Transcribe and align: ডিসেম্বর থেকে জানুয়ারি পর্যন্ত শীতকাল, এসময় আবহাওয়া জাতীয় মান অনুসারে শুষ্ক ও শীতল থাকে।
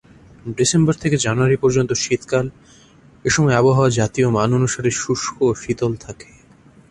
ডিসেম্বর 0.57 0.93
থেকে 0.93 1.15
জানুয়ারি 1.17 1.57
পর্যন্ত 1.57 1.91
শীতকাল, 1.93 2.45
এসময় 3.25 3.55
আবহাওয়া 3.55 3.89
জাতীয় 3.89 4.27
মান 4.29 4.49
অনুসারে 4.53 4.91
শুষ্ক 4.93 5.35
ও 5.41 5.47
শীতল 5.55 5.91
থাকে। 5.95 6.29